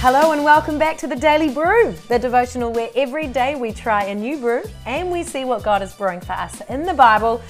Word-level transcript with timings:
Hello 0.00 0.32
and 0.32 0.44
welcome 0.44 0.78
back 0.78 0.98
to 0.98 1.06
the 1.06 1.16
Daily 1.16 1.48
Brew, 1.48 1.92
the 2.08 2.18
devotional 2.18 2.70
where 2.70 2.90
every 2.94 3.26
day 3.26 3.56
we 3.56 3.72
try 3.72 4.04
a 4.04 4.14
new 4.14 4.36
brew 4.36 4.62
and 4.84 5.10
we 5.10 5.24
see 5.24 5.44
what 5.46 5.62
God 5.62 5.82
is 5.82 5.94
brewing 5.94 6.20
for 6.20 6.34
us 6.34 6.60
in 6.68 6.82
the 6.82 6.92
Bible. 6.92 7.40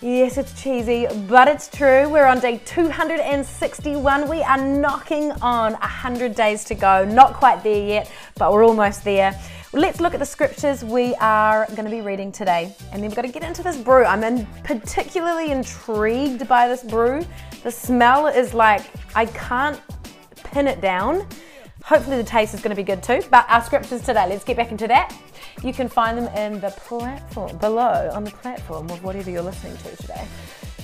Yes, 0.00 0.38
it's 0.38 0.60
cheesy, 0.60 1.06
but 1.28 1.46
it's 1.46 1.68
true. 1.68 2.08
We're 2.08 2.24
on 2.24 2.40
day 2.40 2.62
261. 2.64 4.28
We 4.28 4.42
are 4.42 4.56
knocking 4.56 5.30
on 5.42 5.72
100 5.74 6.34
days 6.34 6.64
to 6.64 6.74
go. 6.74 7.04
Not 7.04 7.34
quite 7.34 7.62
there 7.62 7.86
yet, 7.86 8.10
but 8.36 8.50
we're 8.50 8.64
almost 8.64 9.04
there. 9.04 9.38
Let's 9.74 10.00
look 10.00 10.14
at 10.14 10.20
the 10.20 10.26
scriptures 10.26 10.82
we 10.82 11.14
are 11.16 11.66
going 11.66 11.84
to 11.84 11.90
be 11.90 12.00
reading 12.00 12.32
today, 12.32 12.74
and 12.92 12.94
then 12.94 13.10
we've 13.10 13.14
got 13.14 13.22
to 13.22 13.28
get 13.28 13.44
into 13.44 13.62
this 13.62 13.76
brew. 13.76 14.04
I'm 14.04 14.24
in 14.24 14.46
particularly 14.64 15.52
intrigued 15.52 16.48
by 16.48 16.66
this 16.66 16.82
brew. 16.82 17.24
The 17.62 17.70
smell 17.70 18.26
is 18.26 18.54
like 18.54 18.90
I 19.14 19.26
can't 19.26 19.78
pin 20.44 20.66
it 20.66 20.80
down. 20.80 21.26
Hopefully, 21.84 22.16
the 22.16 22.24
taste 22.24 22.54
is 22.54 22.60
going 22.60 22.70
to 22.70 22.76
be 22.76 22.82
good 22.82 23.02
too. 23.02 23.22
But 23.30 23.46
our 23.48 23.62
scriptures 23.62 24.02
today, 24.02 24.26
let's 24.28 24.44
get 24.44 24.56
back 24.56 24.70
into 24.70 24.86
that. 24.88 25.14
You 25.62 25.72
can 25.72 25.88
find 25.88 26.16
them 26.16 26.34
in 26.36 26.60
the 26.60 26.70
platform 26.70 27.56
below 27.58 28.10
on 28.12 28.24
the 28.24 28.30
platform 28.30 28.90
of 28.90 29.02
whatever 29.02 29.30
you're 29.30 29.42
listening 29.42 29.76
to 29.78 29.96
today. 29.96 30.26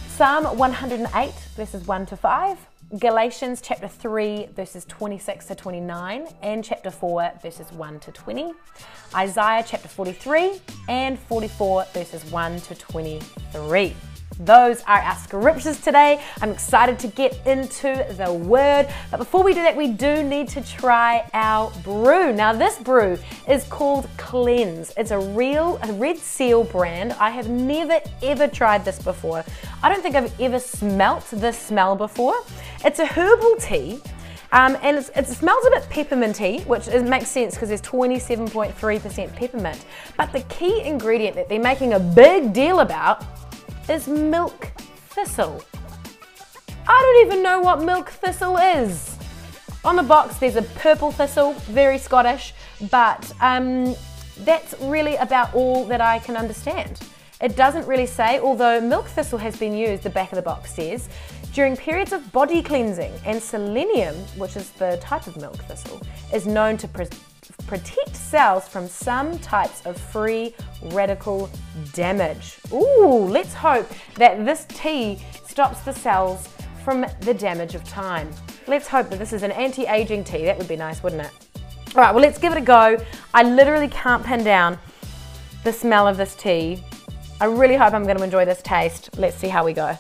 Psalm 0.09 0.45
108, 0.57 1.33
verses 1.57 1.87
1 1.87 2.07
to 2.07 2.17
5. 2.17 2.59
Galatians 3.01 3.61
chapter 3.61 3.89
3, 3.89 4.47
verses 4.55 4.85
26 4.85 5.47
to 5.47 5.55
29, 5.57 6.29
and 6.43 6.63
chapter 6.65 6.91
4, 6.91 7.33
verses 7.43 7.71
1 7.73 7.99
to 7.99 8.13
20. 8.13 8.53
Isaiah 9.15 9.65
chapter 9.67 9.89
43 9.89 10.61
and 10.89 11.19
44, 11.19 11.85
verses 11.93 12.25
1 12.31 12.61
to 12.61 12.75
23. 12.77 13.97
Those 14.39 14.83
are 14.83 14.99
our 14.99 15.17
scriptures 15.17 15.81
today. 15.81 16.23
I'm 16.43 16.51
excited 16.51 16.99
to 17.01 17.09
get 17.09 17.47
into 17.47 18.07
the 18.19 18.33
word. 18.33 18.87
But 19.11 19.17
before 19.17 19.43
we 19.43 19.55
do 19.55 19.63
that, 19.63 19.75
we 19.75 19.89
do 19.89 20.23
need 20.23 20.49
to 20.49 20.63
try 20.63 21.29
our 21.33 21.73
brew. 21.83 22.33
Now, 22.33 22.53
this 22.53 22.79
brew 22.79 23.19
is 23.49 23.65
called 23.65 24.09
Cleanse. 24.19 24.93
It's 24.97 25.11
a 25.11 25.19
real 25.19 25.79
a 25.83 25.93
Red 25.93 26.19
Seal 26.19 26.65
brand. 26.65 27.15
I 27.15 27.31
have 27.31 27.49
never 27.49 28.01
ever 28.23 28.47
tried 28.47 28.85
this 28.85 28.99
before. 28.99 29.45
I 29.83 29.89
don't 29.89 30.03
think 30.03 30.17
I've 30.17 30.39
ever 30.41 30.59
smelt 30.59 31.25
this 31.31 31.59
smell 31.59 31.97
before. 31.97 32.37
It's 32.85 32.99
a 32.99 33.07
herbal 33.07 33.57
tea. 33.57 34.01
Um, 34.53 34.77
and 34.83 34.99
it 34.99 35.27
smells 35.27 35.67
a 35.67 35.71
bit 35.71 35.83
pepperminty, 35.91 36.65
which 36.67 36.87
is, 36.89 37.03
makes 37.03 37.29
sense 37.29 37.55
because 37.55 37.69
there's 37.69 37.83
27.3% 37.83 39.35
peppermint. 39.35 39.85
But 40.17 40.33
the 40.33 40.41
key 40.43 40.83
ingredient 40.83 41.35
that 41.37 41.49
they're 41.49 41.61
making 41.61 41.95
a 41.95 42.01
big 42.01 42.53
deal 42.53 42.79
about 42.79 43.25
is 43.89 44.09
milk 44.09 44.73
thistle. 45.11 45.63
I 46.89 47.01
don't 47.01 47.27
even 47.27 47.43
know 47.43 47.61
what 47.61 47.83
milk 47.83 48.11
thistle 48.11 48.57
is. 48.57 49.17
On 49.85 49.97
the 49.97 50.03
box, 50.03 50.37
there's 50.39 50.57
a 50.57 50.63
purple 50.63 51.13
thistle, 51.13 51.53
very 51.71 51.99
Scottish, 51.99 52.55
but 52.91 53.33
um, 53.41 53.95
that's 54.39 54.75
really 54.81 55.17
about 55.17 55.55
all 55.55 55.85
that 55.87 56.01
I 56.01 56.19
can 56.19 56.37
understand. 56.37 57.01
It 57.41 57.55
doesn't 57.55 57.87
really 57.87 58.07
say, 58.07 58.41
although 58.41 58.81
milk 58.81 59.07
thistle 59.07 59.39
has 59.39 59.57
been 59.57 59.77
used, 59.77 60.03
the 60.03 60.11
back 60.11 60.33
of 60.33 60.37
the 60.37 60.43
box 60.43 60.75
says, 60.75 61.09
during 61.53 61.77
periods 61.77 62.13
of 62.13 62.33
body 62.33 62.63
cleansing, 62.63 63.13
and 63.25 63.41
selenium, 63.41 64.15
which 64.37 64.57
is 64.57 64.71
the 64.73 64.99
type 65.01 65.27
of 65.27 65.37
milk 65.37 65.57
thistle, 65.65 66.01
is 66.33 66.47
known 66.47 66.77
to 66.79 66.89
pre- 66.89 67.07
protect 67.67 68.15
cells 68.15 68.69
from 68.69 68.89
some 68.89 69.39
types 69.39 69.85
of 69.87 69.99
free 69.99 70.55
radical 70.85 71.51
damage. 71.93 72.59
Ooh, 72.73 73.27
let's 73.29 73.55
hope 73.55 73.89
that 74.17 74.45
this 74.45 74.67
tea 74.69 75.19
stops 75.47 75.81
the 75.81 75.93
cells 75.93 76.49
from 76.85 77.07
the 77.21 77.35
damage 77.35 77.75
of 77.75 77.83
time. 77.85 78.31
Let's 78.67 78.89
hope 78.89 79.11
that 79.11 79.19
this 79.19 79.33
is 79.33 79.43
an 79.43 79.53
anti 79.53 79.87
aging 79.87 80.25
tea. 80.25 80.45
That 80.45 80.59
would 80.59 80.69
be 80.69 80.77
nice, 80.77 81.03
wouldn't 81.03 81.23
it? 81.23 81.33
All 81.95 82.03
right, 82.03 82.13
well, 82.13 82.23
let's 82.23 82.39
give 82.39 82.53
it 82.53 82.59
a 82.59 82.65
go. 82.65 82.99
I 83.33 83.43
literally 83.43 83.89
can't 83.89 84.25
pin 84.25 84.45
down 84.45 84.79
the 85.65 85.73
smell 85.73 86.07
of 86.07 86.17
this 86.17 86.35
tea. 86.35 86.85
I 87.41 87.47
really 87.47 87.77
hope 87.77 87.93
I'm 87.93 88.05
going 88.05 88.17
to 88.17 88.25
enjoy 88.25 88.45
this 88.45 88.63
taste. 88.63 89.11
Let's 89.19 89.37
see 89.37 89.49
how 89.49 89.65
we 89.65 89.73
go. 89.73 89.97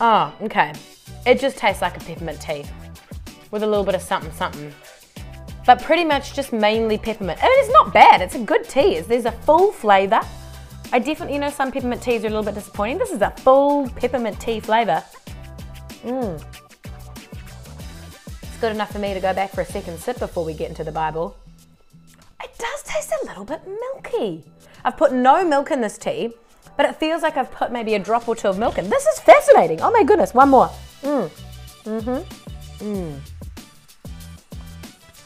Oh, 0.00 0.34
okay. 0.42 0.72
It 1.26 1.40
just 1.40 1.56
tastes 1.56 1.80
like 1.80 1.96
a 1.96 2.00
peppermint 2.00 2.40
tea 2.40 2.64
with 3.50 3.62
a 3.62 3.66
little 3.66 3.84
bit 3.84 3.94
of 3.94 4.02
something 4.02 4.32
something. 4.32 4.72
But 5.64 5.82
pretty 5.82 6.04
much 6.04 6.34
just 6.34 6.52
mainly 6.52 6.98
peppermint. 6.98 7.42
And 7.42 7.48
it's 7.50 7.72
not 7.72 7.94
bad, 7.94 8.20
it's 8.20 8.34
a 8.34 8.40
good 8.40 8.68
tea. 8.68 9.00
There's 9.00 9.24
a 9.24 9.32
full 9.32 9.72
flavour. 9.72 10.20
I 10.92 10.98
definitely, 10.98 11.38
know, 11.38 11.50
some 11.50 11.72
peppermint 11.72 12.02
teas 12.02 12.24
are 12.24 12.26
a 12.26 12.30
little 12.30 12.44
bit 12.44 12.54
disappointing. 12.54 12.98
This 12.98 13.10
is 13.10 13.22
a 13.22 13.30
full 13.30 13.88
peppermint 13.90 14.38
tea 14.38 14.60
flavour. 14.60 15.02
Mmm. 16.04 16.44
It's 18.42 18.60
good 18.60 18.72
enough 18.72 18.92
for 18.92 18.98
me 18.98 19.14
to 19.14 19.20
go 19.20 19.32
back 19.32 19.50
for 19.50 19.62
a 19.62 19.64
second 19.64 19.98
sip 19.98 20.18
before 20.18 20.44
we 20.44 20.52
get 20.52 20.68
into 20.68 20.84
the 20.84 20.92
Bible. 20.92 21.36
It 22.42 22.50
does 22.58 22.82
taste 22.82 23.12
a 23.22 23.26
little 23.26 23.44
bit 23.44 23.62
milky. 23.66 24.44
I've 24.84 24.98
put 24.98 25.14
no 25.14 25.42
milk 25.44 25.70
in 25.70 25.80
this 25.80 25.96
tea, 25.96 26.34
but 26.76 26.84
it 26.84 26.96
feels 26.96 27.22
like 27.22 27.38
I've 27.38 27.50
put 27.50 27.72
maybe 27.72 27.94
a 27.94 27.98
drop 27.98 28.28
or 28.28 28.36
two 28.36 28.48
of 28.48 28.58
milk 28.58 28.76
in. 28.76 28.90
This 28.90 29.06
is 29.06 29.18
fascinating. 29.20 29.80
Oh 29.80 29.90
my 29.90 30.04
goodness, 30.04 30.34
one 30.34 30.50
more. 30.50 30.70
Mmm. 31.04 31.30
Mm-hmm. 31.84 32.84
Mmm. 32.84 33.20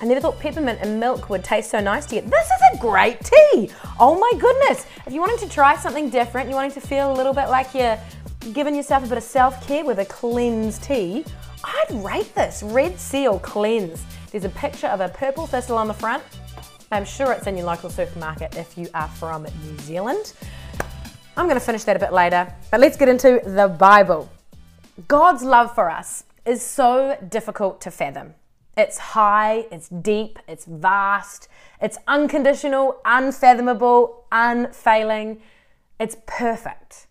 I 0.00 0.04
never 0.04 0.20
thought 0.20 0.38
peppermint 0.38 0.78
and 0.82 1.00
milk 1.00 1.30
would 1.30 1.42
taste 1.42 1.70
so 1.70 1.80
nice 1.80 2.06
together. 2.06 2.28
This 2.28 2.46
is 2.46 2.78
a 2.78 2.78
great 2.80 3.18
tea. 3.24 3.70
Oh 3.98 4.18
my 4.18 4.38
goodness. 4.38 4.86
If 5.06 5.12
you 5.12 5.20
wanted 5.20 5.40
to 5.40 5.48
try 5.48 5.76
something 5.76 6.10
different, 6.10 6.48
you 6.48 6.54
wanted 6.54 6.74
to 6.74 6.80
feel 6.80 7.12
a 7.12 7.16
little 7.16 7.32
bit 7.32 7.48
like 7.48 7.74
you're 7.74 7.98
giving 8.52 8.74
yourself 8.74 9.04
a 9.04 9.08
bit 9.08 9.18
of 9.18 9.24
self-care 9.24 9.84
with 9.84 9.98
a 9.98 10.04
cleanse 10.04 10.78
tea, 10.78 11.24
I'd 11.64 12.04
rate 12.04 12.34
this 12.34 12.62
Red 12.62 12.98
Seal 12.98 13.38
Cleanse. 13.40 14.04
There's 14.30 14.44
a 14.44 14.50
picture 14.50 14.86
of 14.86 15.00
a 15.00 15.08
purple 15.08 15.46
thistle 15.46 15.76
on 15.76 15.88
the 15.88 15.94
front. 15.94 16.22
I'm 16.90 17.04
sure 17.04 17.32
it's 17.32 17.46
in 17.46 17.56
your 17.56 17.66
local 17.66 17.90
supermarket 17.90 18.56
if 18.56 18.78
you 18.78 18.88
are 18.94 19.08
from 19.08 19.42
New 19.42 19.78
Zealand. 19.78 20.32
I'm 21.36 21.46
going 21.46 21.58
to 21.58 21.64
finish 21.64 21.84
that 21.84 21.96
a 21.96 21.98
bit 21.98 22.12
later, 22.12 22.52
but 22.70 22.80
let's 22.80 22.96
get 22.96 23.08
into 23.08 23.40
the 23.44 23.68
Bible. 23.68 24.30
God's 25.06 25.44
love 25.44 25.74
for 25.74 25.90
us 25.90 26.24
is 26.44 26.60
so 26.60 27.16
difficult 27.28 27.80
to 27.82 27.90
fathom. 27.90 28.34
It's 28.76 28.98
high, 28.98 29.66
it's 29.70 29.88
deep, 29.88 30.38
it's 30.48 30.64
vast, 30.64 31.48
it's 31.80 31.98
unconditional, 32.08 33.00
unfathomable, 33.04 34.24
unfailing. 34.32 35.40
It's 36.00 36.16
perfect. 36.26 37.06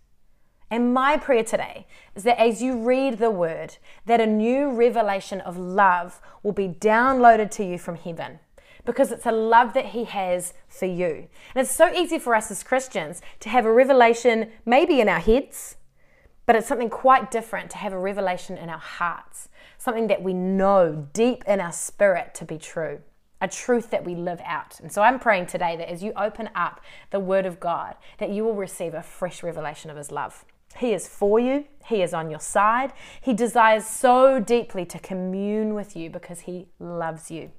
And 0.69 0.93
my 0.93 1.15
prayer 1.15 1.43
today 1.43 1.87
is 2.13 2.23
that 2.23 2.41
as 2.41 2.61
you 2.61 2.77
read 2.77 3.19
the 3.19 3.31
word, 3.31 3.77
that 4.05 4.19
a 4.19 4.25
new 4.25 4.69
revelation 4.69 5.39
of 5.41 5.57
love 5.57 6.19
will 6.43 6.51
be 6.51 6.67
downloaded 6.67 7.51
to 7.51 7.63
you 7.63 7.77
from 7.77 7.95
heaven 7.95 8.39
because 8.83 9.11
it's 9.11 9.25
a 9.25 9.31
love 9.31 9.73
that 9.73 9.87
he 9.87 10.05
has 10.05 10.53
for 10.67 10.85
you. 10.85 11.27
And 11.53 11.65
it's 11.65 11.71
so 11.71 11.93
easy 11.93 12.19
for 12.19 12.35
us 12.35 12.51
as 12.51 12.63
Christians 12.63 13.21
to 13.41 13.49
have 13.49 13.65
a 13.65 13.71
revelation 13.71 14.49
maybe 14.65 14.99
in 14.99 15.07
our 15.07 15.19
heads, 15.19 15.75
but 16.47 16.55
it's 16.55 16.67
something 16.67 16.89
quite 16.89 17.29
different 17.29 17.69
to 17.69 17.77
have 17.77 17.93
a 17.93 17.99
revelation 17.99 18.57
in 18.57 18.69
our 18.69 18.79
hearts 18.79 19.49
something 19.77 20.07
that 20.07 20.21
we 20.21 20.33
know 20.33 21.07
deep 21.13 21.43
in 21.47 21.61
our 21.61 21.71
spirit 21.71 22.33
to 22.35 22.45
be 22.45 22.57
true, 22.57 22.99
a 23.41 23.47
truth 23.47 23.89
that 23.91 24.03
we 24.03 24.15
live 24.15 24.41
out. 24.43 24.79
And 24.79 24.91
so 24.91 25.01
I'm 25.01 25.19
praying 25.19 25.45
today 25.45 25.75
that 25.77 25.89
as 25.89 26.03
you 26.03 26.11
open 26.15 26.49
up 26.55 26.81
the 27.11 27.19
Word 27.19 27.45
of 27.45 27.59
God, 27.59 27.95
that 28.17 28.29
you 28.29 28.43
will 28.43 28.55
receive 28.55 28.93
a 28.93 29.03
fresh 29.03 29.43
revelation 29.43 29.89
of 29.89 29.97
His 29.97 30.11
love. 30.11 30.45
He 30.77 30.93
is 30.93 31.07
for 31.07 31.39
you, 31.39 31.65
He 31.85 32.01
is 32.01 32.13
on 32.13 32.29
your 32.29 32.39
side. 32.39 32.93
He 33.21 33.33
desires 33.33 33.85
so 33.85 34.39
deeply 34.39 34.85
to 34.85 34.99
commune 34.99 35.73
with 35.73 35.95
you 35.95 36.09
because 36.09 36.41
He 36.41 36.67
loves 36.79 37.31
you. 37.31 37.51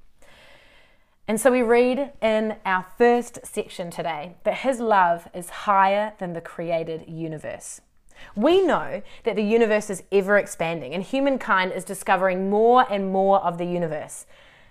And 1.27 1.41
so 1.41 1.53
we 1.53 1.63
read 1.63 2.13
in 2.23 2.57
our 2.65 2.87
first 2.97 3.41
section 3.45 3.91
today 3.91 4.37
that 4.45 4.59
His 4.59 4.81
love 4.81 5.29
is 5.35 5.51
higher 5.51 6.15
than 6.19 6.33
the 6.33 6.41
created 6.41 7.05
universe. 7.07 7.81
We 8.37 8.63
know 8.63 9.03
that 9.25 9.37
the 9.37 9.43
universe 9.43 9.91
is 9.91 10.03
ever 10.13 10.39
expanding 10.39 10.95
and 10.95 11.03
humankind 11.03 11.73
is 11.73 11.85
discovering 11.85 12.51
more 12.51 12.87
and 12.91 13.13
more 13.13 13.41
of 13.41 13.59
the 13.59 13.67
universe. 13.67 14.27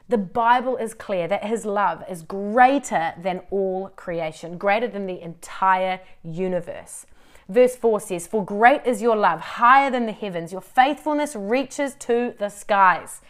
The 0.10 0.18
Bible 0.18 0.78
is 0.78 0.94
clear 0.94 1.28
that 1.28 1.46
His 1.46 1.66
love 1.66 2.04
is 2.10 2.22
greater 2.22 3.14
than 3.22 3.42
all 3.52 3.90
creation, 3.96 4.58
greater 4.58 4.88
than 4.88 5.06
the 5.06 5.22
entire 5.22 6.00
universe. 6.24 7.06
Verse 7.50 7.76
4 7.76 8.00
says, 8.00 8.28
For 8.28 8.44
great 8.44 8.86
is 8.86 9.02
your 9.02 9.16
love, 9.16 9.40
higher 9.40 9.92
than 9.92 10.06
the 10.06 10.12
heavens, 10.12 10.52
your 10.52 10.62
faithfulness 10.62 11.36
reaches 11.36 11.96
to 11.96 12.34
the 12.40 12.50
skies. 12.50 13.22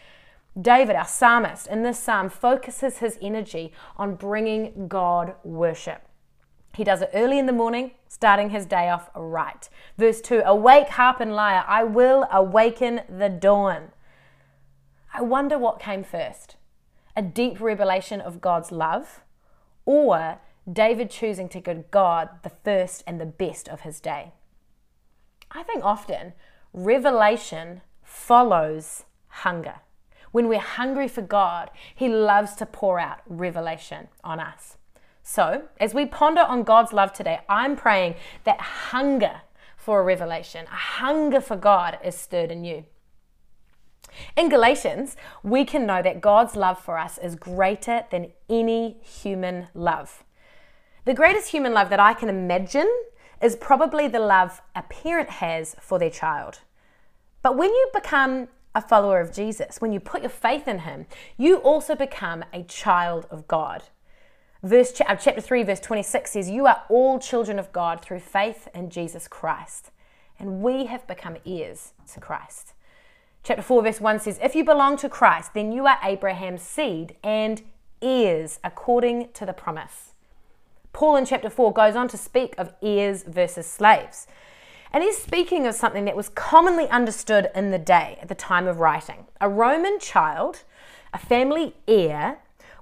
David, 0.60 0.96
our 0.96 1.06
psalmist, 1.06 1.66
in 1.68 1.82
this 1.82 1.98
psalm 1.98 2.28
focuses 2.28 2.98
his 2.98 3.18
energy 3.22 3.72
on 3.96 4.16
bringing 4.16 4.88
God 4.88 5.34
worship. 5.44 6.07
He 6.78 6.84
does 6.84 7.02
it 7.02 7.10
early 7.12 7.40
in 7.40 7.46
the 7.46 7.52
morning, 7.52 7.90
starting 8.06 8.50
his 8.50 8.64
day 8.64 8.88
off 8.88 9.10
right. 9.16 9.68
Verse 9.96 10.20
2 10.20 10.42
Awake, 10.46 10.90
harp 10.90 11.18
and 11.18 11.34
lyre, 11.34 11.64
I 11.66 11.82
will 11.82 12.28
awaken 12.30 13.00
the 13.08 13.28
dawn. 13.28 13.88
I 15.12 15.22
wonder 15.22 15.58
what 15.58 15.80
came 15.80 16.04
first 16.04 16.54
a 17.16 17.22
deep 17.22 17.60
revelation 17.60 18.20
of 18.20 18.40
God's 18.40 18.70
love, 18.70 19.22
or 19.86 20.38
David 20.72 21.10
choosing 21.10 21.48
to 21.48 21.58
give 21.58 21.90
God 21.90 22.28
the 22.44 22.52
first 22.62 23.02
and 23.08 23.20
the 23.20 23.26
best 23.26 23.68
of 23.68 23.80
his 23.80 23.98
day. 23.98 24.30
I 25.50 25.64
think 25.64 25.82
often 25.82 26.32
revelation 26.72 27.80
follows 28.04 29.02
hunger. 29.26 29.80
When 30.30 30.46
we're 30.46 30.60
hungry 30.60 31.08
for 31.08 31.22
God, 31.22 31.72
He 31.92 32.08
loves 32.08 32.54
to 32.54 32.66
pour 32.66 33.00
out 33.00 33.18
revelation 33.26 34.06
on 34.22 34.38
us. 34.38 34.76
So, 35.30 35.64
as 35.78 35.92
we 35.92 36.06
ponder 36.06 36.40
on 36.40 36.62
God's 36.62 36.94
love 36.94 37.12
today, 37.12 37.40
I'm 37.50 37.76
praying 37.76 38.14
that 38.44 38.58
hunger 38.62 39.42
for 39.76 40.00
a 40.00 40.02
revelation, 40.02 40.64
a 40.64 40.74
hunger 40.74 41.42
for 41.42 41.54
God 41.54 41.98
is 42.02 42.14
stirred 42.14 42.50
in 42.50 42.64
you. 42.64 42.86
In 44.38 44.48
Galatians, 44.48 45.16
we 45.42 45.66
can 45.66 45.84
know 45.84 46.00
that 46.00 46.22
God's 46.22 46.56
love 46.56 46.78
for 46.78 46.96
us 46.96 47.18
is 47.18 47.34
greater 47.34 48.06
than 48.10 48.32
any 48.48 48.96
human 49.02 49.68
love. 49.74 50.24
The 51.04 51.12
greatest 51.12 51.50
human 51.50 51.74
love 51.74 51.90
that 51.90 52.00
I 52.00 52.14
can 52.14 52.30
imagine 52.30 52.90
is 53.42 53.54
probably 53.54 54.08
the 54.08 54.20
love 54.20 54.62
a 54.74 54.82
parent 54.84 55.28
has 55.28 55.76
for 55.78 55.98
their 55.98 56.08
child. 56.08 56.60
But 57.42 57.54
when 57.54 57.68
you 57.68 57.90
become 57.92 58.48
a 58.74 58.80
follower 58.80 59.20
of 59.20 59.34
Jesus, 59.34 59.78
when 59.78 59.92
you 59.92 60.00
put 60.00 60.22
your 60.22 60.30
faith 60.30 60.66
in 60.66 60.78
him, 60.78 61.04
you 61.36 61.58
also 61.58 61.94
become 61.94 62.46
a 62.50 62.62
child 62.62 63.26
of 63.30 63.46
God. 63.46 63.82
Verse 64.62 65.00
uh, 65.06 65.14
chapter 65.14 65.40
3 65.40 65.62
verse 65.62 65.80
26 65.80 66.32
says 66.32 66.50
you 66.50 66.66
are 66.66 66.82
all 66.88 67.20
children 67.20 67.58
of 67.60 67.72
God 67.72 68.00
through 68.02 68.18
faith 68.18 68.66
in 68.74 68.90
Jesus 68.90 69.28
Christ 69.28 69.92
and 70.38 70.62
we 70.62 70.86
have 70.86 71.06
become 71.06 71.36
heirs 71.46 71.92
to 72.12 72.20
Christ. 72.20 72.72
Chapter 73.44 73.62
4 73.62 73.82
verse 73.84 74.00
1 74.00 74.18
says 74.18 74.40
if 74.42 74.56
you 74.56 74.64
belong 74.64 74.96
to 74.96 75.08
Christ 75.08 75.54
then 75.54 75.70
you 75.70 75.86
are 75.86 75.98
Abraham's 76.02 76.62
seed 76.62 77.14
and 77.22 77.62
heirs 78.02 78.58
according 78.64 79.28
to 79.34 79.46
the 79.46 79.52
promise. 79.52 80.14
Paul 80.92 81.14
in 81.14 81.24
chapter 81.24 81.50
4 81.50 81.72
goes 81.72 81.94
on 81.94 82.08
to 82.08 82.16
speak 82.16 82.54
of 82.58 82.72
heirs 82.82 83.22
versus 83.22 83.66
slaves. 83.66 84.26
And 84.92 85.04
he's 85.04 85.18
speaking 85.18 85.66
of 85.66 85.74
something 85.74 86.06
that 86.06 86.16
was 86.16 86.30
commonly 86.30 86.88
understood 86.88 87.50
in 87.54 87.70
the 87.70 87.78
day 87.78 88.18
at 88.20 88.28
the 88.28 88.34
time 88.34 88.66
of 88.66 88.80
writing. 88.80 89.26
A 89.40 89.48
Roman 89.48 90.00
child, 90.00 90.64
a 91.12 91.18
family 91.18 91.74
heir, 91.86 92.38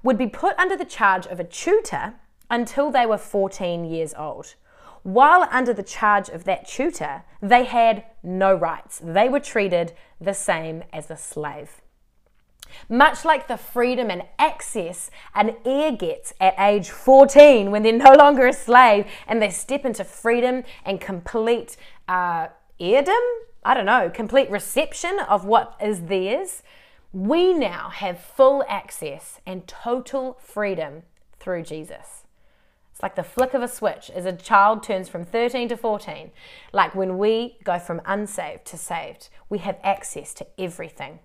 would 0.07 0.17
be 0.17 0.25
put 0.25 0.57
under 0.57 0.77
the 0.77 0.85
charge 0.85 1.27
of 1.27 1.37
a 1.37 1.43
tutor 1.43 2.13
until 2.49 2.89
they 2.89 3.05
were 3.05 3.17
14 3.17 3.83
years 3.83 4.13
old. 4.17 4.55
While 5.03 5.45
under 5.51 5.73
the 5.73 5.83
charge 5.83 6.29
of 6.29 6.45
that 6.45 6.65
tutor, 6.65 7.23
they 7.41 7.65
had 7.65 8.05
no 8.23 8.55
rights. 8.55 9.01
They 9.03 9.27
were 9.27 9.41
treated 9.41 9.91
the 10.21 10.33
same 10.33 10.85
as 10.93 11.11
a 11.11 11.17
slave. 11.17 11.81
Much 12.87 13.25
like 13.25 13.49
the 13.49 13.57
freedom 13.57 14.09
and 14.09 14.23
access 14.39 15.11
an 15.35 15.57
heir 15.65 15.91
gets 15.91 16.33
at 16.39 16.55
age 16.57 16.89
14 16.89 17.69
when 17.69 17.83
they're 17.83 17.91
no 17.91 18.13
longer 18.13 18.47
a 18.47 18.53
slave 18.53 19.07
and 19.27 19.41
they 19.41 19.49
step 19.49 19.83
into 19.83 20.05
freedom 20.05 20.63
and 20.85 21.01
complete 21.01 21.75
uh, 22.07 22.47
heirdom, 22.79 23.13
I 23.65 23.73
don't 23.73 23.85
know, 23.85 24.09
complete 24.09 24.49
reception 24.49 25.19
of 25.27 25.43
what 25.43 25.75
is 25.83 26.03
theirs, 26.03 26.63
we 27.17 27.51
now 27.51 27.89
have 27.89 28.19
full 28.19 28.63
access 28.69 29.39
and 29.43 29.67
total 29.67 30.37
freedom 30.39 31.01
through 31.39 31.63
Jesus. 31.63 32.25
It's 32.91 33.01
like 33.01 33.15
the 33.15 33.23
flick 33.23 33.55
of 33.55 33.63
a 33.63 33.67
switch 33.67 34.11
as 34.11 34.25
a 34.25 34.33
child 34.33 34.83
turns 34.83 35.09
from 35.09 35.23
13 35.25 35.67
to 35.69 35.77
14. 35.77 36.29
Like 36.73 36.93
when 36.93 37.17
we 37.17 37.57
go 37.63 37.79
from 37.79 38.01
unsaved 38.05 38.65
to 38.65 38.77
saved, 38.77 39.29
we 39.49 39.57
have 39.59 39.79
access 39.83 40.31
to 40.35 40.45
everything. 40.59 41.17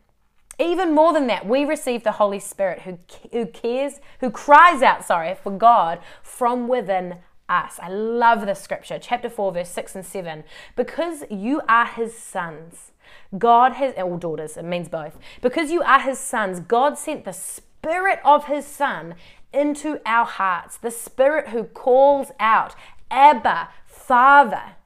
Even 0.58 0.94
more 0.94 1.12
than 1.12 1.26
that, 1.26 1.46
we 1.46 1.66
receive 1.66 2.04
the 2.04 2.12
Holy 2.12 2.38
Spirit 2.38 2.82
who, 2.82 2.98
who 3.30 3.44
cares, 3.44 4.00
who 4.20 4.30
cries 4.30 4.80
out, 4.80 5.04
sorry, 5.04 5.34
for 5.34 5.52
God 5.52 5.98
from 6.22 6.68
within 6.68 7.18
us. 7.50 7.78
I 7.82 7.90
love 7.90 8.46
this 8.46 8.62
scripture, 8.62 8.98
chapter 8.98 9.28
4, 9.28 9.52
verse 9.52 9.70
6 9.70 9.96
and 9.96 10.06
7. 10.06 10.44
Because 10.74 11.24
you 11.30 11.60
are 11.68 11.86
his 11.86 12.16
sons, 12.16 12.92
God 13.36 13.72
has, 13.72 13.94
or 13.96 14.16
daughters, 14.18 14.56
it 14.56 14.64
means 14.64 14.88
both. 14.88 15.18
Because 15.40 15.70
you 15.70 15.82
are 15.82 16.00
his 16.00 16.18
sons, 16.18 16.60
God 16.60 16.98
sent 16.98 17.24
the 17.24 17.32
Spirit 17.32 18.20
of 18.24 18.46
his 18.46 18.66
Son 18.66 19.14
into 19.52 20.00
our 20.06 20.24
hearts, 20.24 20.76
the 20.76 20.90
Spirit 20.90 21.48
who 21.48 21.64
calls 21.64 22.30
out, 22.38 22.74
Abba, 23.10 23.68
Father. 23.86 24.76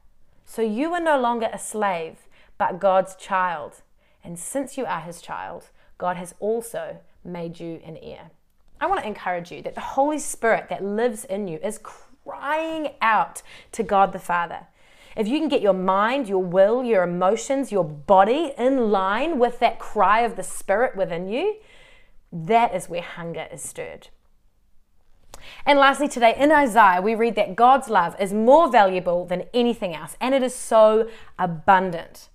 So 0.45 0.63
you 0.63 0.93
are 0.95 1.01
no 1.01 1.19
longer 1.19 1.49
a 1.53 1.59
slave, 1.59 2.29
but 2.59 2.81
God's 2.81 3.15
child. 3.17 3.83
And 4.25 4.39
since 4.39 4.77
you 4.77 4.87
are 4.87 5.01
his 5.01 5.21
child, 5.21 5.71
God 5.99 6.17
has 6.17 6.35
also 6.41 6.99
made 7.25 7.61
you 7.61 7.81
an 7.85 7.97
heir. 7.99 8.31
I 8.81 8.87
want 8.87 9.01
to 9.01 9.07
encourage 9.07 9.51
you 9.51 9.63
that 9.63 9.75
the 9.75 9.81
Holy 9.81 10.19
Spirit 10.19 10.69
that 10.69 10.85
lives 10.85 11.25
in 11.25 11.49
you 11.49 11.59
is 11.63 11.79
crying 11.79 12.91
out 13.01 13.43
to 13.73 13.83
God 13.83 14.13
the 14.13 14.19
Father. 14.19 14.67
If 15.17 15.27
you 15.27 15.39
can 15.39 15.49
get 15.49 15.63
your 15.63 15.73
mind, 15.73 16.29
your 16.29 16.43
will, 16.43 16.85
your 16.85 17.03
emotions, 17.03 17.73
your 17.73 17.85
body 17.85 18.53
in 18.59 18.91
line 18.91 19.39
with 19.39 19.59
that 19.61 19.79
cry 19.79 20.21
of 20.21 20.37
the 20.37 20.43
Spirit 20.43 20.95
within 20.95 21.27
you, 21.27 21.57
that 22.31 22.75
is 22.75 22.91
where 22.91 23.01
hunger 23.01 23.49
is 23.51 23.63
stirred. 23.63 24.09
And 25.65 25.79
lastly, 25.79 26.09
today 26.09 26.35
in 26.37 26.53
Isaiah, 26.53 27.01
we 27.01 27.15
read 27.15 27.35
that 27.37 27.57
God's 27.57 27.89
love 27.89 28.15
is 28.21 28.35
more 28.35 28.71
valuable 28.71 29.25
than 29.25 29.45
anything 29.55 29.95
else, 29.95 30.17
and 30.21 30.35
it 30.35 30.43
is 30.43 30.55
so 30.55 31.09
abundant. 31.39 32.29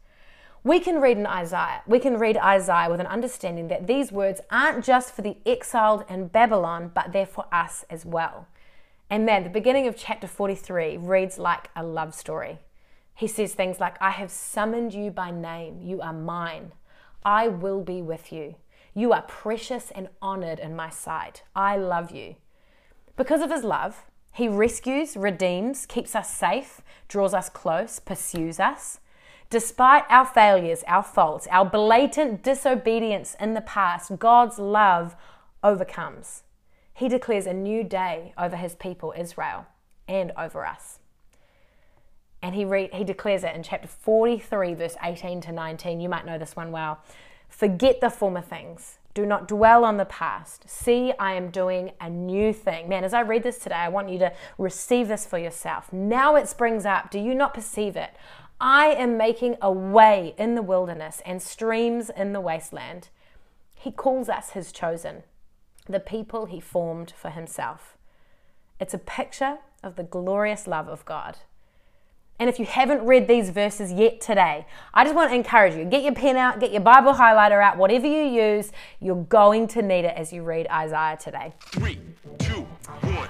We 0.64 0.80
can 0.80 1.02
read 1.02 1.18
in 1.18 1.28
Isaiah, 1.28 1.82
we 1.86 2.00
can 2.00 2.18
read 2.18 2.38
Isaiah 2.38 2.90
with 2.90 3.00
an 3.00 3.08
understanding 3.08 3.68
that 3.68 3.88
these 3.88 4.12
words 4.12 4.42
aren't 4.50 4.86
just 4.86 5.14
for 5.14 5.22
the 5.22 5.38
exiled 5.46 6.04
in 6.10 6.28
Babylon, 6.28 6.92
but 6.94 7.12
they're 7.14 7.26
for 7.26 7.46
us 7.52 7.86
as 7.90 8.06
well. 8.06 8.48
And 9.10 9.26
man, 9.26 9.44
the 9.44 9.50
beginning 9.50 9.88
of 9.88 9.98
chapter 9.98 10.28
43 10.28 10.98
reads 10.98 11.38
like 11.38 11.70
a 11.76 11.84
love 11.84 12.16
story. 12.16 12.60
He 13.16 13.28
says 13.28 13.54
things 13.54 13.80
like, 13.80 13.98
I 14.02 14.12
have 14.12 14.32
summoned 14.32 14.94
you 14.94 15.12
by 15.12 15.32
name, 15.32 15.80
you 15.82 16.02
are 16.02 16.14
mine. 16.14 16.72
I 17.24 17.48
will 17.48 17.82
be 17.82 18.02
with 18.02 18.32
you. 18.32 18.56
You 18.94 19.14
are 19.14 19.22
precious 19.22 19.92
and 19.92 20.10
honored 20.22 20.60
in 20.60 20.76
my 20.76 20.90
sight. 20.90 21.44
I 21.56 21.78
love 21.78 22.12
you. 22.12 22.36
Because 23.16 23.42
of 23.42 23.52
his 23.52 23.64
love, 23.64 24.06
he 24.34 24.48
rescues, 24.48 25.16
redeems, 25.16 25.86
keeps 25.86 26.16
us 26.16 26.34
safe, 26.34 26.82
draws 27.08 27.34
us 27.34 27.50
close, 27.50 28.00
pursues 28.00 28.60
us. 28.60 29.00
Despite 29.50 30.06
our 30.10 30.26
failures, 30.26 30.84
our 30.88 31.04
faults, 31.04 31.48
our 31.52 31.66
blatant 31.66 32.42
disobedience 32.42 33.36
in 33.40 33.54
the 33.54 33.62
past, 33.62 34.18
God's 34.18 34.58
love 34.58 35.16
overcomes. 35.62 36.44
He 36.94 37.10
declares 37.10 37.46
a 37.46 37.54
new 37.54 37.84
day 37.84 38.34
over 38.38 38.56
his 38.56 38.76
people, 38.76 39.14
Israel, 39.18 39.66
and 40.08 40.32
over 40.38 40.66
us. 40.66 41.00
And 42.42 42.56
he, 42.56 42.66
re- 42.66 42.90
he 42.92 43.04
declares 43.04 43.44
it 43.44 43.56
in 43.56 43.64
chapter 43.64 43.88
43, 43.88 44.74
verse 44.74 44.96
18 45.04 45.42
to 45.42 45.52
19. 45.52 46.00
You 46.00 46.10
might 46.10 46.26
know 46.26 46.38
this 46.38 46.56
one 46.56 46.72
well. 46.72 47.00
Forget 47.50 48.02
the 48.02 48.10
former 48.10 48.42
things. 48.42 48.98
Do 49.14 49.26
not 49.26 49.48
dwell 49.48 49.84
on 49.84 49.98
the 49.98 50.06
past. 50.06 50.70
See, 50.70 51.14
I 51.20 51.34
am 51.34 51.50
doing 51.50 51.92
a 52.00 52.10
new 52.10 52.54
thing. 52.54 52.88
Man, 52.88 53.04
as 53.04 53.14
I 53.14 53.22
read 53.22 53.44
this 53.44 53.60
today, 53.60 53.76
I 53.76 53.90
want 53.90 54.10
you 54.10 54.18
to 54.20 54.32
receive 54.58 55.10
this 55.10 55.26
for 55.26 55.38
yourself. 55.38 55.92
Now 55.92 56.36
it 56.36 56.48
springs 56.48 56.86
up. 56.86 57.12
Do 57.12 57.20
you 57.20 57.36
not 57.36 57.54
perceive 57.54 57.98
it? 57.98 58.12
I 58.60 58.88
am 58.88 59.18
making 59.18 59.58
a 59.62 59.72
way 59.72 60.34
in 60.38 60.56
the 60.56 60.62
wilderness 60.62 61.22
and 61.26 61.42
streams 61.42 62.10
in 62.10 62.32
the 62.32 62.40
wasteland. 62.40 63.10
He 63.76 63.92
calls 63.92 64.30
us 64.30 64.52
his 64.52 64.72
chosen, 64.72 65.24
the 65.88 66.00
people 66.00 66.46
he 66.46 66.60
formed 66.60 67.12
for 67.18 67.32
himself. 67.32 67.98
It's 68.80 68.94
a 68.94 69.00
picture 69.00 69.58
of 69.84 69.96
the 69.96 70.04
glorious 70.04 70.68
love 70.68 70.88
of 70.88 71.04
God. 71.06 71.40
And 72.42 72.50
if 72.50 72.58
you 72.58 72.66
haven't 72.66 73.06
read 73.06 73.28
these 73.28 73.52
verses 73.52 73.92
yet 73.92 74.20
today, 74.20 74.66
I 74.96 75.04
just 75.04 75.16
want 75.16 75.30
to 75.30 75.36
encourage 75.36 75.76
you 75.76 75.86
get 75.86 76.02
your 76.02 76.16
pen 76.16 76.38
out, 76.38 76.60
get 76.60 76.72
your 76.72 76.82
Bible 76.82 77.14
highlighter 77.14 77.62
out, 77.62 77.78
whatever 77.78 78.08
you 78.08 78.24
use, 78.24 78.72
you're 79.00 79.24
going 79.26 79.68
to 79.68 79.84
need 79.84 80.06
it 80.06 80.18
as 80.18 80.34
you 80.34 80.42
read 80.42 80.66
Isaiah 80.72 81.20
today. 81.22 81.54
Three, 81.68 82.00
two, 82.40 82.66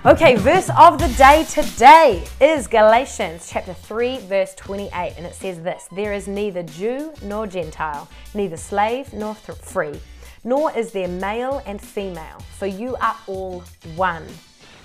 Okay, 0.06 0.38
verse 0.38 0.70
of 0.80 0.98
the 0.98 1.10
day 1.18 1.44
today 1.50 2.24
is 2.40 2.68
Galatians 2.68 3.50
chapter 3.52 3.74
3, 3.74 4.20
verse 4.20 4.56
28, 4.56 5.16
and 5.18 5.26
it 5.26 5.36
says 5.36 5.62
this 5.62 5.90
There 5.92 6.14
is 6.14 6.30
neither 6.30 6.64
Jew 6.64 7.12
nor 7.22 7.48
Gentile, 7.48 8.08
neither 8.34 8.56
slave 8.56 9.12
nor 9.12 9.36
th- 9.36 9.58
free, 9.58 10.00
nor 10.46 10.72
is 10.72 10.94
there 10.94 11.10
male 11.10 11.62
and 11.66 11.82
female, 11.82 12.40
for 12.58 12.66
you 12.66 12.96
are 13.02 13.18
all 13.28 13.66
one 13.98 14.26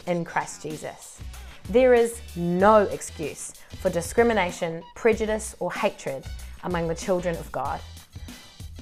in 0.09 0.25
Christ 0.25 0.63
Jesus. 0.63 1.21
There 1.69 1.95
is 1.95 2.21
no 2.37 2.83
excuse 2.83 3.53
for 3.81 3.91
discrimination, 3.91 4.83
prejudice, 4.95 5.57
or 5.59 5.73
hatred 5.73 6.25
among 6.65 6.89
the 6.89 6.95
children 6.95 7.37
of 7.37 7.51
God. 7.53 7.81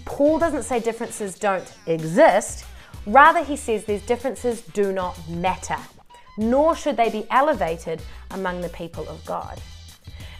Paul 0.04 0.38
doesn't 0.38 0.64
say 0.64 0.80
differences 0.80 1.38
don't 1.38 1.72
exist, 1.86 2.64
rather, 3.06 3.42
he 3.42 3.56
says 3.56 3.84
these 3.84 4.02
differences 4.02 4.62
do 4.62 4.92
not 4.92 5.16
matter 5.28 5.78
nor 6.36 6.74
should 6.74 6.96
they 6.96 7.10
be 7.10 7.26
elevated 7.30 8.02
among 8.30 8.60
the 8.60 8.68
people 8.70 9.08
of 9.08 9.24
God. 9.24 9.60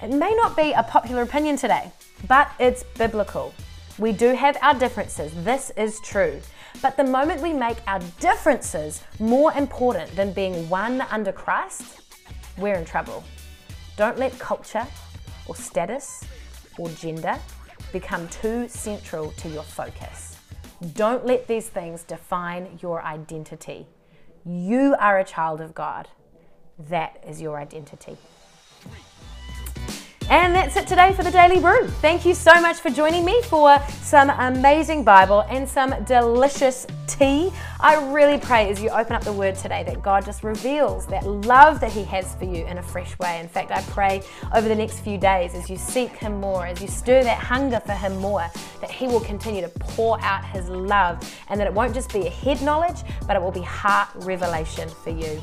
It 0.02 0.10
may 0.10 0.34
not 0.34 0.56
be 0.56 0.72
a 0.72 0.82
popular 0.82 1.22
opinion 1.22 1.56
today, 1.56 1.90
but 2.28 2.50
it's 2.58 2.82
biblical. 2.98 3.54
We 3.98 4.12
do 4.12 4.34
have 4.34 4.58
our 4.60 4.74
differences, 4.74 5.32
this 5.44 5.70
is 5.76 6.00
true. 6.00 6.40
But 6.82 6.96
the 6.96 7.04
moment 7.04 7.40
we 7.40 7.52
make 7.52 7.78
our 7.86 8.00
differences 8.18 9.02
more 9.20 9.52
important 9.52 10.14
than 10.16 10.32
being 10.32 10.68
one 10.68 11.00
under 11.02 11.30
Christ, 11.30 12.00
we're 12.56 12.74
in 12.74 12.84
trouble. 12.84 13.24
Don't 13.96 14.18
let 14.18 14.38
culture 14.38 14.86
or 15.46 15.54
status 15.54 16.24
or 16.78 16.88
gender 16.90 17.38
become 17.92 18.28
too 18.28 18.68
central 18.68 19.30
to 19.32 19.48
your 19.48 19.62
focus. 19.62 20.38
Don't 20.94 21.24
let 21.24 21.46
these 21.46 21.68
things 21.68 22.02
define 22.02 22.78
your 22.82 23.02
identity. 23.02 23.86
You 24.44 24.96
are 24.98 25.18
a 25.18 25.24
child 25.24 25.60
of 25.60 25.74
God. 25.74 26.08
That 26.90 27.22
is 27.26 27.40
your 27.40 27.58
identity. 27.58 28.16
And 30.34 30.52
that's 30.52 30.74
it 30.74 30.88
today 30.88 31.12
for 31.12 31.22
the 31.22 31.30
Daily 31.30 31.60
Brew. 31.60 31.86
Thank 31.86 32.26
you 32.26 32.34
so 32.34 32.60
much 32.60 32.78
for 32.78 32.90
joining 32.90 33.24
me 33.24 33.40
for 33.42 33.78
some 34.00 34.30
amazing 34.30 35.04
Bible 35.04 35.44
and 35.48 35.68
some 35.68 35.94
delicious 36.06 36.88
tea. 37.06 37.52
I 37.78 38.10
really 38.12 38.38
pray 38.38 38.68
as 38.68 38.82
you 38.82 38.90
open 38.90 39.12
up 39.12 39.22
the 39.22 39.32
Word 39.32 39.54
today 39.54 39.84
that 39.84 40.02
God 40.02 40.24
just 40.24 40.42
reveals 40.42 41.06
that 41.06 41.24
love 41.24 41.78
that 41.78 41.92
He 41.92 42.02
has 42.02 42.34
for 42.34 42.46
you 42.46 42.66
in 42.66 42.78
a 42.78 42.82
fresh 42.82 43.16
way. 43.20 43.38
In 43.38 43.46
fact, 43.46 43.70
I 43.70 43.80
pray 43.82 44.22
over 44.52 44.66
the 44.66 44.74
next 44.74 44.98
few 44.98 45.18
days 45.18 45.54
as 45.54 45.70
you 45.70 45.76
seek 45.76 46.10
Him 46.16 46.40
more, 46.40 46.66
as 46.66 46.82
you 46.82 46.88
stir 46.88 47.22
that 47.22 47.38
hunger 47.38 47.78
for 47.78 47.92
Him 47.92 48.16
more, 48.16 48.44
that 48.80 48.90
He 48.90 49.06
will 49.06 49.20
continue 49.20 49.60
to 49.60 49.68
pour 49.68 50.20
out 50.20 50.44
His 50.44 50.68
love 50.68 51.32
and 51.48 51.60
that 51.60 51.68
it 51.68 51.72
won't 51.72 51.94
just 51.94 52.12
be 52.12 52.26
a 52.26 52.30
head 52.30 52.60
knowledge, 52.60 53.02
but 53.28 53.36
it 53.36 53.40
will 53.40 53.52
be 53.52 53.62
heart 53.62 54.08
revelation 54.16 54.88
for 54.88 55.10
you. 55.10 55.40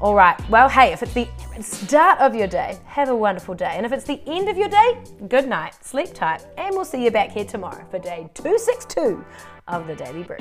All 0.00 0.14
right. 0.14 0.36
Well, 0.48 0.68
hey, 0.68 0.92
if 0.92 1.02
it's 1.02 1.12
the 1.12 1.28
start 1.62 2.20
of 2.20 2.34
your 2.34 2.46
day, 2.46 2.78
have 2.86 3.08
a 3.08 3.16
wonderful 3.16 3.54
day. 3.54 3.72
And 3.74 3.84
if 3.84 3.92
it's 3.92 4.04
the 4.04 4.20
end 4.26 4.48
of 4.48 4.56
your 4.56 4.68
day, 4.68 4.98
good 5.28 5.48
night, 5.48 5.74
sleep 5.84 6.14
tight, 6.14 6.46
and 6.56 6.74
we'll 6.74 6.84
see 6.84 7.02
you 7.02 7.10
back 7.10 7.30
here 7.30 7.44
tomorrow 7.44 7.84
for 7.90 7.98
day 7.98 8.30
262 8.34 9.24
of 9.66 9.86
the 9.86 9.94
Daily 9.94 10.22
Brew. 10.22 10.38